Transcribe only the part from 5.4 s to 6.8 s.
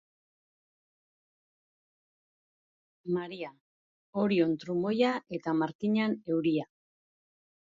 Markinan euria.